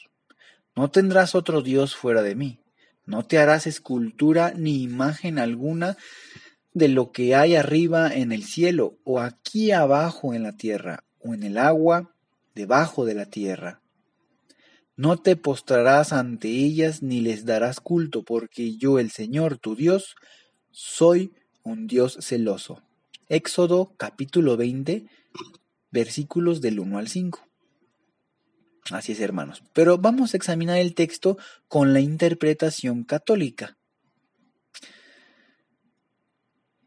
No 0.77 0.91
tendrás 0.91 1.35
otro 1.35 1.63
Dios 1.63 1.97
fuera 1.97 2.23
de 2.23 2.35
mí, 2.35 2.61
no 3.07 3.25
te 3.25 3.39
harás 3.39 3.67
escultura 3.67 4.53
ni 4.55 4.83
imagen 4.83 5.39
alguna 5.39 5.97
de 6.75 6.89
lo 6.89 7.11
que 7.11 7.35
hay 7.35 7.57
arriba 7.57 8.15
en 8.15 8.33
el 8.33 8.45
cielo, 8.45 8.99
o 9.05 9.21
aquí 9.21 9.73
abajo 9.73 10.35
en 10.35 10.43
la 10.43 10.53
tierra, 10.53 11.05
o 11.21 11.33
en 11.33 11.43
el 11.43 11.57
agua 11.57 12.15
debajo 12.55 13.07
de 13.07 13.15
la 13.15 13.27
tierra. 13.27 13.81
No 14.95 15.17
te 15.17 15.37
postrarás 15.37 16.13
ante 16.13 16.49
ellas 16.49 17.03
ni 17.03 17.23
les 17.23 17.47
darás 17.47 17.81
culto, 17.81 18.25
porque 18.25 18.77
yo, 18.77 18.99
el 18.99 19.11
Señor 19.11 19.57
tu 19.57 19.75
Dios, 19.75 20.17
soy 20.71 21.33
un 21.63 21.87
Dios 21.87 22.19
celoso. 22.21 22.83
Éxodo 23.29 23.95
capítulo 23.97 24.57
20, 24.57 25.07
versículos 25.91 26.61
del 26.61 26.81
1 26.81 26.99
al 26.99 27.09
5. 27.09 27.41
Así 28.91 29.13
es, 29.13 29.21
hermanos. 29.21 29.63
Pero 29.73 29.99
vamos 29.99 30.35
a 30.35 30.37
examinar 30.37 30.79
el 30.79 30.95
texto 30.95 31.39
con 31.69 31.93
la 31.93 32.01
interpretación 32.01 33.05
católica. 33.05 33.77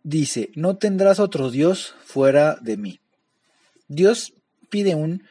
Dice, 0.03 0.51
no 0.55 0.77
tendrás 0.77 1.19
otro 1.19 1.49
Dios 1.49 1.95
fuera 2.03 2.57
de 2.61 2.77
mí. 2.77 2.99
Dios 3.87 4.33
pide 4.69 4.93
un 4.93 5.23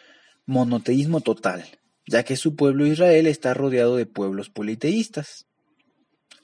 monoteísmo 0.46 1.20
total, 1.20 1.64
ya 2.06 2.24
que 2.24 2.36
su 2.36 2.56
pueblo 2.56 2.86
Israel 2.86 3.26
está 3.26 3.54
rodeado 3.54 3.96
de 3.96 4.06
pueblos 4.06 4.50
politeístas. 4.50 5.46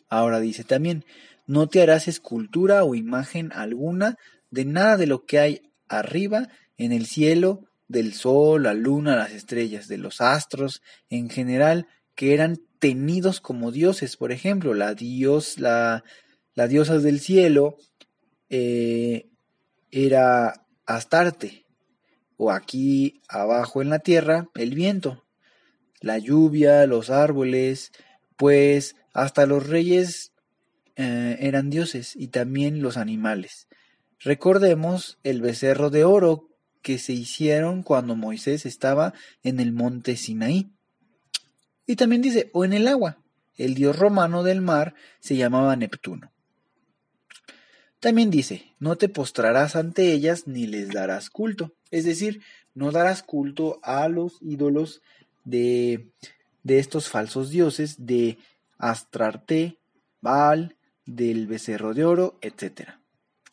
Ahora 0.09 0.41
dice 0.41 0.65
también, 0.65 1.05
no 1.47 1.69
te 1.69 1.83
harás 1.83 2.09
escultura 2.09 2.85
o 2.85 2.95
imagen 2.95 3.53
alguna 3.53 4.17
de 4.51 4.65
nada 4.65 4.97
de 4.97 5.07
lo 5.07 5.25
que 5.25 5.39
hay 5.39 5.63
arriba 5.89 6.49
en 6.77 6.93
el 6.93 7.07
cielo, 7.07 7.65
del 7.89 8.15
sol, 8.15 8.63
la 8.63 8.75
luna, 8.75 9.17
las 9.17 9.33
estrellas, 9.33 9.89
de 9.89 9.99
los 9.99 10.21
astros 10.21 10.81
en 11.09 11.29
general, 11.29 11.89
que 12.15 12.35
eran 12.35 12.61
tenidos 12.79 13.41
como 13.41 13.73
dioses. 13.73 14.17
Por 14.17 14.31
ejemplo, 14.31 14.75
la 14.75 14.95
dios, 14.95 15.59
la, 15.59 16.05
diosa 16.69 16.99
del 16.99 17.21
cielo 17.21 17.77
eh, 18.49 19.29
era 19.91 20.67
Astarte, 20.87 21.67
o 22.37 22.51
aquí 22.51 23.21
abajo 23.29 23.83
en 23.83 23.91
la 23.91 23.99
tierra, 23.99 24.49
el 24.55 24.75
viento, 24.75 25.25
la 26.01 26.19
lluvia, 26.19 26.87
los 26.87 27.11
árboles, 27.11 27.93
pues 28.37 28.97
hasta 29.13 29.47
los 29.47 29.67
reyes 29.67 30.30
eh, 31.03 31.39
eran 31.41 31.71
dioses 31.71 32.15
y 32.15 32.29
también 32.29 32.83
los 32.83 32.99
animales. 32.99 33.69
Recordemos 34.19 35.19
el 35.23 35.41
becerro 35.41 35.89
de 35.89 36.05
oro 36.05 36.51
que 36.83 36.99
se 36.99 37.15
hicieron 37.15 37.83
cuando 37.83 38.17
Moisés 38.17 38.67
estaba 38.67 39.15
en 39.43 39.61
el 39.61 39.73
monte 39.73 40.17
Sinaí. 40.17 40.71
Y 41.87 41.97
también 41.97 42.21
dice, 42.21 42.51
o 42.53 42.67
en 42.67 42.75
el 42.75 42.87
agua. 42.87 43.17
El 43.57 43.73
dios 43.75 43.99
romano 43.99 44.43
del 44.43 44.61
mar 44.61 44.95
se 45.21 45.37
llamaba 45.37 45.75
Neptuno. 45.75 46.31
También 47.99 48.29
dice, 48.29 48.75
no 48.79 48.97
te 48.97 49.09
postrarás 49.09 49.77
ante 49.77 50.13
ellas 50.13 50.47
ni 50.47 50.67
les 50.67 50.91
darás 50.91 51.31
culto. 51.31 51.73
Es 51.91 52.05
decir, 52.05 52.43
no 52.75 52.93
darás 52.93 53.23
culto 53.23 53.81
a 53.83 54.07
los 54.09 54.37
ídolos 54.43 55.01
de, 55.45 56.11
de 56.63 56.79
estos 56.79 57.09
falsos 57.09 57.49
dioses, 57.49 58.05
de 58.05 58.37
Astrarte, 58.77 59.79
Baal, 60.21 60.77
del 61.17 61.47
becerro 61.49 61.93
de 61.93 62.05
oro, 62.05 62.39
etc. 62.41 62.91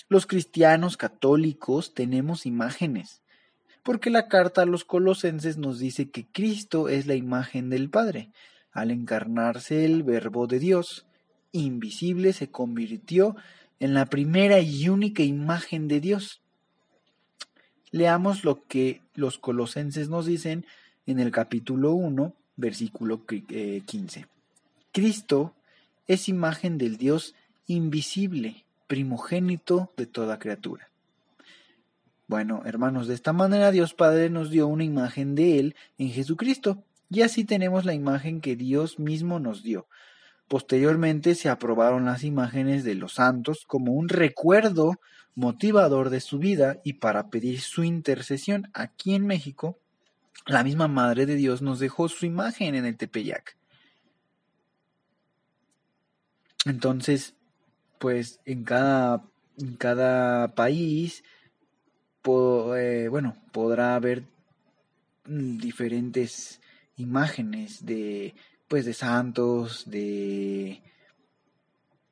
Los 0.10 0.28
cristianos 0.28 0.96
católicos 0.96 1.94
tenemos 1.94 2.46
imágenes, 2.46 3.22
porque 3.84 4.10
la 4.10 4.28
carta 4.28 4.62
a 4.62 4.66
los 4.66 4.86
colosenses 4.86 5.58
nos 5.58 5.80
dice 5.80 6.10
que 6.10 6.28
Cristo 6.28 6.88
es 6.88 7.08
la 7.08 7.16
imagen 7.16 7.70
del 7.70 7.90
Padre. 7.90 8.32
Al 8.72 8.92
encarnarse 8.92 9.86
el 9.86 10.04
Verbo 10.04 10.46
de 10.46 10.60
Dios, 10.60 11.08
invisible, 11.52 12.34
se 12.34 12.52
convirtió 12.52 13.36
en 13.80 13.96
la 13.96 14.06
primera 14.06 14.60
y 14.60 14.90
única 14.90 15.24
imagen 15.24 15.88
de 15.88 16.00
Dios. 16.00 16.42
Leamos 17.90 18.44
lo 18.44 18.66
que 18.68 19.02
los 19.16 19.40
colosenses 19.40 20.10
nos 20.10 20.28
dicen 20.28 20.66
en 21.08 21.20
el 21.20 21.32
capítulo 21.32 21.94
1, 21.94 22.36
versículo 22.56 23.26
15. 23.26 24.20
Eh, 24.20 24.26
Cristo 24.92 25.56
es 26.06 26.30
imagen 26.30 26.78
del 26.78 26.98
Dios 26.98 27.34
invisible, 27.68 28.66
primogénito 28.88 29.92
de 29.96 30.06
toda 30.06 30.40
criatura. 30.40 30.90
Bueno, 32.28 32.64
hermanos, 32.66 33.08
de 33.08 33.14
esta 33.14 33.32
manera 33.32 33.72
Dios 33.72 33.94
Padre 33.94 34.30
nos 34.30 34.50
dio 34.50 34.68
una 34.68 34.84
imagen 34.84 35.36
de 35.36 35.60
Él 35.60 35.76
en 35.98 36.10
Jesucristo, 36.10 36.84
y 37.10 37.22
así 37.22 37.46
tenemos 37.46 37.86
la 37.86 37.94
imagen 37.94 38.42
que 38.42 38.56
Dios 38.56 39.00
mismo 39.00 39.40
nos 39.40 39.64
dio. 39.64 39.88
Posteriormente 40.48 41.36
se 41.36 41.50
aprobaron 41.50 42.06
las 42.06 42.24
imágenes 42.24 42.84
de 42.84 42.96
los 42.96 43.14
santos 43.14 43.64
como 43.66 43.94
un 43.94 44.10
recuerdo 44.10 45.00
motivador 45.36 46.10
de 46.10 46.20
su 46.20 46.40
vida 46.40 46.80
y 46.84 46.94
para 46.94 47.30
pedir 47.30 47.62
su 47.62 47.84
intercesión 47.84 48.70
aquí 48.74 49.14
en 49.14 49.26
México, 49.26 49.78
la 50.46 50.64
misma 50.64 50.88
Madre 50.88 51.26
de 51.26 51.36
Dios 51.36 51.62
nos 51.62 51.80
dejó 51.80 52.10
su 52.10 52.26
imagen 52.26 52.76
en 52.76 52.86
el 52.86 52.98
Tepeyac. 52.98 53.58
Entonces, 56.66 57.36
pues 58.00 58.40
en 58.46 58.64
cada, 58.64 59.24
en 59.58 59.76
cada 59.76 60.54
país, 60.56 61.24
eh, 62.76 63.08
bueno, 63.10 63.38
podrá 63.52 63.96
haber 63.96 64.24
mm, 65.26 65.58
diferentes 65.58 66.60
imágenes 66.98 67.86
de, 67.86 68.36
pues, 68.68 68.86
de 68.86 68.94
santos, 68.94 69.90
de, 69.90 70.82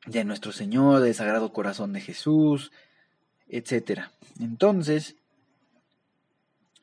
de 0.05 0.23
nuestro 0.23 0.51
Señor, 0.51 1.01
del 1.01 1.13
Sagrado 1.13 1.51
Corazón 1.51 1.93
de 1.93 2.01
Jesús, 2.01 2.71
etcétera. 3.49 4.11
Entonces, 4.39 5.15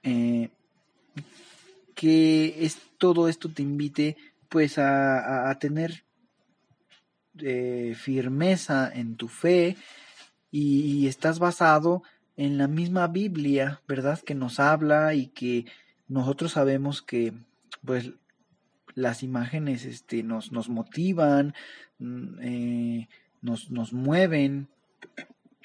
eh, 0.02 0.50
que 1.94 2.64
es, 2.64 2.78
todo 2.98 3.28
esto 3.28 3.48
te 3.48 3.62
invite 3.62 4.16
pues 4.48 4.76
a, 4.76 5.48
a 5.48 5.58
tener 5.58 6.04
eh, 7.38 7.94
firmeza 7.96 8.90
en 8.92 9.16
tu 9.16 9.28
fe 9.28 9.76
y, 10.50 11.06
estás 11.06 11.38
basado 11.38 12.02
en 12.36 12.58
la 12.58 12.68
misma 12.68 13.08
Biblia, 13.08 13.80
¿verdad? 13.88 14.20
Que 14.20 14.34
nos 14.34 14.60
habla 14.60 15.14
y 15.14 15.28
que 15.28 15.64
nosotros 16.08 16.52
sabemos 16.52 17.00
que 17.00 17.32
pues 17.84 18.12
las 18.94 19.22
imágenes 19.22 19.86
este, 19.86 20.22
nos, 20.22 20.52
nos 20.52 20.68
motivan, 20.68 21.54
mm, 21.98 22.38
eh, 22.42 23.08
nos, 23.40 23.70
nos 23.70 23.92
mueven, 23.94 24.68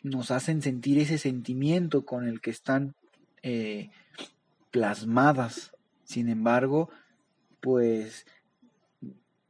nos 0.04 0.32
hacen 0.32 0.62
sentir 0.62 1.00
ese 1.00 1.18
sentimiento 1.18 2.06
con 2.06 2.28
el 2.28 2.40
que 2.40 2.52
están 2.52 2.96
eh, 3.44 3.90
plasmadas. 4.72 5.74
Sin 6.06 6.30
embargo, 6.30 6.90
pues 7.60 8.26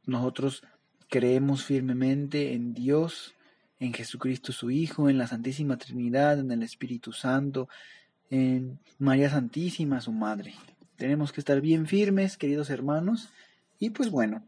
nosotros 0.04 0.64
Creemos 1.08 1.64
firmemente 1.64 2.52
en 2.52 2.74
Dios, 2.74 3.34
en 3.80 3.92
Jesucristo 3.92 4.52
su 4.52 4.70
Hijo, 4.70 5.08
en 5.08 5.18
la 5.18 5.26
Santísima 5.26 5.78
Trinidad, 5.78 6.38
en 6.38 6.50
el 6.50 6.62
Espíritu 6.62 7.12
Santo, 7.12 7.68
en 8.30 8.78
María 8.98 9.30
Santísima, 9.30 10.00
su 10.00 10.12
Madre. 10.12 10.54
Tenemos 10.96 11.32
que 11.32 11.40
estar 11.40 11.60
bien 11.60 11.86
firmes, 11.86 12.36
queridos 12.36 12.70
hermanos. 12.70 13.30
Y 13.78 13.90
pues 13.90 14.10
bueno, 14.10 14.44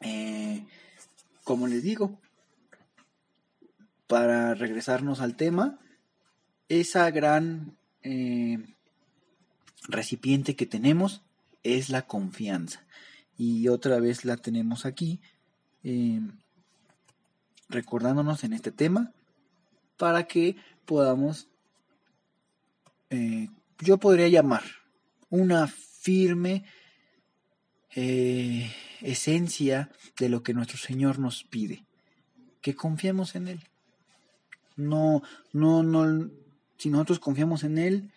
eh, 0.00 0.66
como 1.44 1.68
les 1.68 1.82
digo, 1.82 2.18
para 4.06 4.54
regresarnos 4.54 5.20
al 5.20 5.36
tema, 5.36 5.78
esa 6.68 7.10
gran 7.10 7.76
eh, 8.02 8.58
recipiente 9.88 10.56
que 10.56 10.66
tenemos 10.66 11.22
es 11.62 11.88
la 11.88 12.02
confianza. 12.02 12.84
Y 13.38 13.68
otra 13.68 14.00
vez 14.00 14.24
la 14.24 14.36
tenemos 14.36 14.86
aquí 14.86 15.20
eh, 15.88 16.20
recordándonos 17.68 18.42
en 18.42 18.54
este 18.54 18.72
tema 18.72 19.12
para 19.96 20.26
que 20.26 20.56
podamos, 20.84 21.46
eh, 23.10 23.48
yo 23.78 23.96
podría 23.96 24.26
llamar 24.26 24.64
una 25.30 25.68
firme 25.68 26.64
eh, 27.94 28.68
esencia 29.00 29.92
de 30.18 30.28
lo 30.28 30.42
que 30.42 30.54
nuestro 30.54 30.76
Señor 30.76 31.20
nos 31.20 31.44
pide, 31.44 31.84
que 32.62 32.74
confiemos 32.74 33.36
en 33.36 33.46
Él. 33.46 33.60
No, 34.74 35.22
no, 35.52 35.84
no, 35.84 36.28
si 36.78 36.90
nosotros 36.90 37.20
confiamos 37.20 37.62
en 37.62 37.78
Él, 37.78 38.10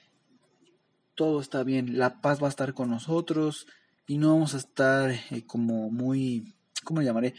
todo 1.14 1.40
está 1.40 1.62
bien, 1.64 2.00
la 2.00 2.20
paz 2.20 2.42
va 2.42 2.48
a 2.48 2.50
estar 2.50 2.74
con 2.74 2.90
nosotros 2.90 3.68
y 4.08 4.18
no 4.18 4.34
vamos 4.34 4.56
a 4.56 4.58
estar 4.58 5.14
como 5.46 5.92
muy, 5.92 6.56
¿cómo 6.90 7.04
llamaré? 7.04 7.36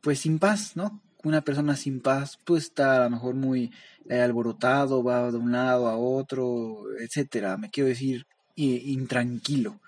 pues 0.00 0.20
sin 0.20 0.38
paz, 0.38 0.76
¿no? 0.76 1.02
Una 1.24 1.42
persona 1.42 1.76
sin 1.76 2.00
paz 2.00 2.38
pues 2.44 2.64
está 2.64 2.96
a 2.96 3.04
lo 3.04 3.10
mejor 3.10 3.34
muy 3.34 3.72
eh, 4.08 4.20
alborotado, 4.20 5.02
va 5.02 5.30
de 5.30 5.36
un 5.36 5.52
lado 5.52 5.88
a 5.88 5.96
otro, 5.96 6.84
etcétera, 7.00 7.56
me 7.56 7.70
quiero 7.70 7.88
decir, 7.88 8.26
intranquilo. 8.54 9.80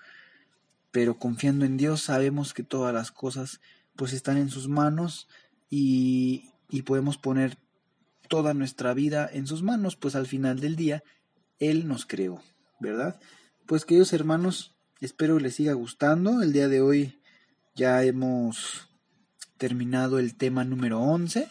Pero 0.91 1.17
confiando 1.17 1.65
en 1.65 1.77
Dios 1.77 2.01
sabemos 2.01 2.53
que 2.53 2.63
todas 2.63 2.93
las 2.93 3.11
cosas 3.11 3.61
pues 3.95 4.13
están 4.13 4.37
en 4.37 4.49
sus 4.49 4.67
manos 4.67 5.27
y, 5.69 6.51
y 6.69 6.81
podemos 6.81 7.17
poner 7.17 7.57
toda 8.27 8.53
nuestra 8.53 8.93
vida 8.93 9.29
en 9.31 9.47
sus 9.47 9.63
manos, 9.63 9.95
pues 9.95 10.15
al 10.15 10.27
final 10.27 10.59
del 10.59 10.75
día 10.75 11.03
Él 11.59 11.87
nos 11.87 12.05
creó, 12.05 12.41
¿verdad? 12.79 13.19
Pues 13.65 13.85
queridos 13.85 14.11
hermanos, 14.13 14.75
espero 14.99 15.39
les 15.39 15.55
siga 15.55 15.73
gustando. 15.73 16.41
El 16.41 16.51
día 16.51 16.67
de 16.67 16.81
hoy 16.81 17.20
ya 17.75 18.03
hemos 18.03 18.89
terminado 19.57 20.19
el 20.19 20.35
tema 20.35 20.63
número 20.63 20.99
11. 20.99 21.47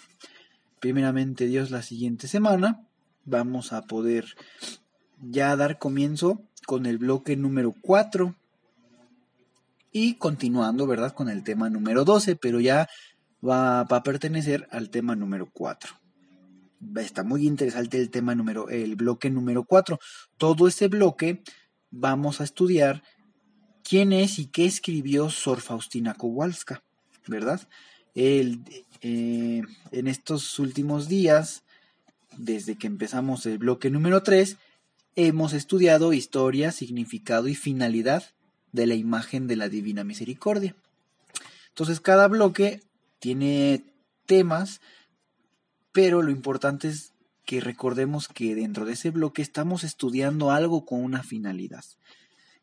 Primeramente 0.81 1.47
Dios 1.47 1.71
la 1.71 1.83
siguiente 1.83 2.29
semana 2.29 2.87
vamos 3.25 3.73
a 3.73 3.83
poder 3.83 4.27
ya 5.21 5.55
dar 5.57 5.79
comienzo 5.79 6.43
con 6.67 6.87
el 6.87 6.99
bloque 6.99 7.37
número 7.37 7.75
4 7.81 8.35
y 9.93 10.15
continuando, 10.15 10.87
¿verdad? 10.87 11.13
Con 11.13 11.29
el 11.29 11.43
tema 11.43 11.69
número 11.69 12.05
12, 12.05 12.37
pero 12.37 12.61
ya 12.61 12.89
va, 13.47 13.81
a 13.81 14.03
pertenecer 14.03 14.69
al 14.71 14.91
tema 14.91 15.17
número 15.17 15.51
4. 15.53 15.95
Está 16.97 17.25
muy 17.25 17.47
interesante 17.47 18.01
el 18.01 18.11
tema 18.11 18.35
número, 18.35 18.69
el 18.69 18.97
bloque 18.97 19.31
número 19.31 19.65
4. 19.65 19.99
Todo 20.37 20.69
ese 20.69 20.89
bloque 20.89 21.43
vamos 21.91 22.41
a 22.41 22.45
estudiar 22.45 23.03
quién 23.83 24.13
es 24.13 24.39
y 24.39 24.47
qué 24.47 24.67
escribió 24.67 25.31
Sor 25.31 25.61
Faustina 25.61 26.15
Kowalska, 26.15 26.83
¿verdad? 27.27 27.67
el, 28.15 28.61
eh, 29.03 29.63
en 29.93 30.09
estos 30.09 30.59
últimos 30.59 31.09
días, 31.09 31.63
desde 32.37 32.77
que 32.77 32.87
empezamos 32.87 33.47
el 33.47 33.59
bloque 33.59 33.91
número 33.91 34.23
3, 34.23 34.57
hemos 35.17 35.53
estudiado 35.53 36.13
historia, 36.13 36.73
significado 36.73 37.49
y 37.49 37.55
finalidad 37.55 38.25
de 38.73 38.87
la 38.87 38.95
imagen 38.95 39.47
de 39.47 39.57
la 39.57 39.69
Divina 39.69 40.05
Misericordia. 40.05 40.75
Entonces 41.69 42.01
cada 42.01 42.29
bloque 42.29 42.83
tiene 43.19 43.85
temas, 44.27 44.81
pero 45.93 46.23
lo 46.23 46.31
importante 46.31 46.89
es 46.89 47.13
que 47.45 47.61
recordemos 47.61 48.29
que 48.29 48.55
dentro 48.55 48.85
de 48.85 48.93
ese 48.93 49.11
bloque 49.11 49.43
estamos 49.43 49.83
estudiando 49.83 50.53
algo 50.53 50.85
con 50.85 51.03
una 51.03 51.23
finalidad. 51.23 51.85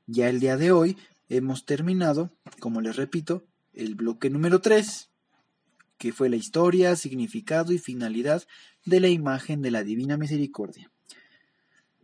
Ya 0.10 0.30
el 0.30 0.40
día 0.40 0.56
de 0.56 0.72
hoy 0.72 0.98
hemos 1.28 1.66
terminado, 1.66 2.32
como 2.62 2.80
les 2.80 2.96
repito, 2.96 3.46
el 3.74 3.96
bloque 3.96 4.30
número 4.30 4.62
3, 4.62 5.10
que 5.98 6.14
fue 6.14 6.30
la 6.30 6.38
historia, 6.38 6.96
significado 6.96 7.74
y 7.74 7.78
finalidad 7.78 8.48
de 8.86 9.02
la 9.02 9.10
imagen 9.10 9.62
de 9.62 9.70
la 9.70 9.84
Divina 9.84 10.16
Misericordia. 10.16 10.90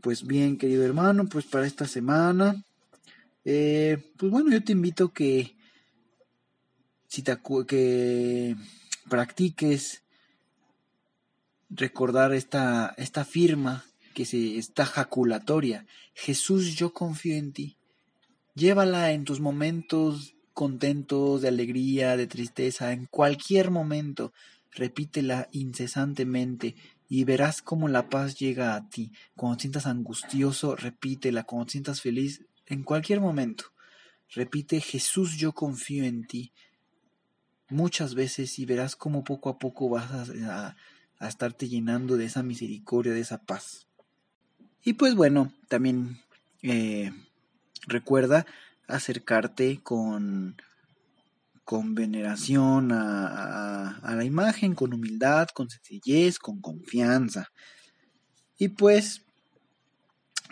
Pues 0.02 0.28
bien, 0.28 0.58
querido 0.58 0.84
hermano, 0.84 1.28
pues 1.30 1.46
para 1.46 1.66
esta 1.66 1.88
semana, 1.88 2.66
eh, 3.46 4.12
pues 4.18 4.30
bueno, 4.34 4.52
yo 4.52 4.62
te 4.62 4.74
invito 4.74 5.14
que, 5.14 5.56
si 7.08 7.22
te, 7.22 7.40
que 7.66 8.58
practiques 9.10 10.04
recordar 11.70 12.34
esta, 12.34 12.94
esta 12.98 13.24
firma 13.24 13.86
que 14.14 14.26
se 14.26 14.58
está 14.58 14.86
jaculatoria. 14.86 15.86
Jesús, 16.14 16.76
yo 16.76 16.92
confío 16.94 17.38
en 17.38 17.54
ti. 17.54 17.78
Llévala 18.56 19.12
en 19.12 19.24
tus 19.24 19.40
momentos 19.40 20.36
contentos, 20.54 21.42
de 21.42 21.48
alegría, 21.48 22.16
de 22.16 22.28
tristeza, 22.28 22.92
en 22.92 23.08
cualquier 23.08 23.72
momento, 23.72 24.34
repítela 24.72 25.48
incesantemente 25.52 26.76
y 27.10 27.24
verás 27.24 27.62
cómo 27.62 27.88
la 27.88 28.10
paz 28.10 28.38
llega 28.38 28.76
a 28.76 28.90
ti. 28.90 29.12
Cuando 29.36 29.60
sientas 29.60 29.88
angustioso, 29.88 30.76
repítela. 30.76 31.44
Cuando 31.44 31.70
sientas 31.70 32.02
feliz, 32.02 32.46
en 32.66 32.84
cualquier 32.84 33.20
momento. 33.20 33.66
Repite, 34.30 34.82
Jesús, 34.82 35.38
yo 35.38 35.54
confío 35.54 36.06
en 36.06 36.26
ti. 36.26 36.54
Muchas 37.70 38.16
veces 38.16 38.58
y 38.60 38.66
verás 38.66 38.96
cómo 38.96 39.24
poco 39.24 39.50
a 39.50 39.58
poco 39.58 39.90
vas 39.90 40.12
a, 40.12 40.76
a 41.20 41.28
estarte 41.28 41.70
llenando 41.70 42.18
de 42.18 42.26
esa 42.26 42.44
misericordia, 42.44 43.14
de 43.14 43.22
esa 43.22 43.40
paz. 43.44 43.88
Y 44.84 44.94
pues 44.94 45.16
bueno, 45.16 45.54
también 45.70 46.20
eh, 46.62 47.12
recuerda 47.88 48.46
acercarte 48.88 49.80
con, 49.82 50.56
con 51.64 51.96
veneración 51.96 52.92
a, 52.92 54.00
la 54.04 54.24
imagen, 54.24 54.76
con 54.76 54.94
humildad, 54.94 55.48
con 55.54 55.70
sencillez, 55.70 56.40
con 56.40 56.62
confianza. 56.62 57.52
Y 58.58 58.70
pues, 58.70 59.22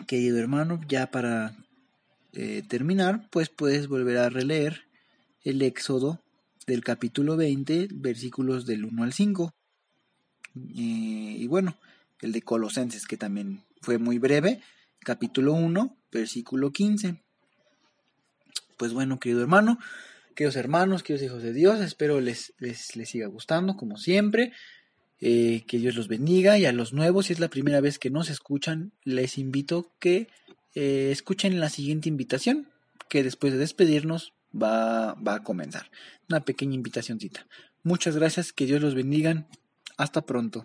querido 0.06 0.38
hermano, 0.38 0.80
ya 0.88 1.10
para 1.10 1.54
eh, 2.32 2.62
terminar, 2.68 3.28
pues 3.30 3.48
puedes 3.48 3.88
volver 3.88 4.18
a 4.18 4.30
releer 4.30 4.82
el 5.44 5.62
Éxodo 5.62 6.20
del 6.66 6.82
capítulo 6.82 7.36
20, 7.36 7.88
versículos 7.92 8.66
del 8.66 8.84
1 8.84 9.04
al 9.04 9.12
5. 9.12 9.54
Eh, 10.54 11.36
y 11.38 11.46
bueno, 11.46 11.76
el 12.20 12.32
de 12.32 12.42
Colosenses, 12.42 13.06
que 13.06 13.16
también 13.16 13.62
fue 13.80 13.98
muy 13.98 14.18
breve, 14.18 14.62
capítulo 15.04 15.52
1, 15.54 15.96
versículo 16.10 16.72
15. 16.72 17.22
Pues 18.76 18.92
bueno, 18.92 19.18
querido 19.18 19.42
hermano, 19.42 19.78
queridos 20.34 20.56
hermanos, 20.56 21.02
queridos 21.02 21.26
hijos 21.26 21.42
de 21.42 21.52
Dios, 21.52 21.80
espero 21.80 22.20
les, 22.20 22.54
les, 22.58 22.78
siga 23.04 23.26
gustando, 23.26 23.76
como 23.76 23.96
siempre. 23.96 24.52
Eh, 25.24 25.62
que 25.68 25.78
Dios 25.78 25.94
los 25.94 26.08
bendiga 26.08 26.58
y 26.58 26.66
a 26.66 26.72
los 26.72 26.92
nuevos, 26.92 27.26
si 27.26 27.32
es 27.32 27.38
la 27.38 27.46
primera 27.46 27.80
vez 27.80 28.00
que 28.00 28.10
nos 28.10 28.28
escuchan, 28.28 28.92
les 29.04 29.38
invito 29.38 29.92
que 30.00 30.26
eh, 30.74 31.10
escuchen 31.12 31.60
la 31.60 31.68
siguiente 31.68 32.08
invitación, 32.08 32.68
que 33.08 33.22
después 33.22 33.52
de 33.52 33.60
despedirnos 33.60 34.32
va, 34.52 35.14
va 35.14 35.36
a 35.36 35.42
comenzar. 35.44 35.90
Una 36.28 36.40
pequeña 36.40 36.74
invitacióncita. 36.74 37.46
Muchas 37.84 38.16
gracias, 38.16 38.52
que 38.52 38.66
Dios 38.66 38.80
los 38.80 38.96
bendiga. 38.96 39.46
Hasta 39.96 40.22
pronto. 40.22 40.64